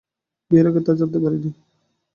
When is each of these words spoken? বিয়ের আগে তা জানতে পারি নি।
বিয়ের 0.51 0.67
আগে 0.67 0.81
তা 0.85 0.91
জানতে 0.99 1.17
পারি 1.19 1.37
নি। 1.43 1.49